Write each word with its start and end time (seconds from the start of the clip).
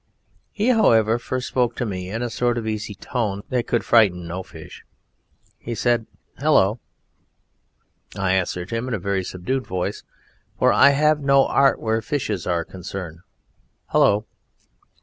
He, 0.51 0.69
however, 0.69 1.19
first 1.19 1.47
spoke 1.49 1.75
to 1.75 1.85
me 1.85 2.09
in 2.09 2.23
a 2.23 2.31
sort 2.31 2.57
of 2.57 2.65
easy 2.65 2.95
tone 2.95 3.43
that 3.49 3.67
could 3.67 3.85
frighten 3.85 4.27
no 4.27 4.41
fish. 4.41 4.83
He 5.59 5.75
said 5.75 6.07
"Hullo!" 6.39 6.79
I 8.17 8.31
answered 8.33 8.71
him 8.71 8.87
in 8.87 8.95
a 8.95 8.97
very 8.97 9.23
subdued 9.23 9.67
voice, 9.67 10.01
for 10.57 10.73
I 10.73 10.89
have 10.89 11.19
no 11.19 11.45
art 11.45 11.79
where 11.79 12.01
fishes 12.01 12.47
are 12.47 12.65
concerned, 12.65 13.19
"Hullo!" 13.91 14.25